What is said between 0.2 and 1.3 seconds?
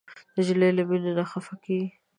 نجلۍ له مینې نه